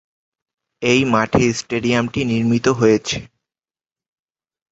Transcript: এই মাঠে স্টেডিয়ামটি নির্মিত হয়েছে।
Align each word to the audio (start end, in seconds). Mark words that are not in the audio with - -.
এই 0.81 1.01
মাঠে 1.13 1.45
স্টেডিয়ামটি 1.53 2.19
নির্মিত 2.25 2.65
হয়েছে। 2.79 3.17